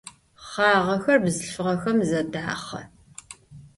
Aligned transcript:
Xhağexer 0.49 1.17
bzılhfığexem 1.23 1.97
zedaxhe. 2.09 2.81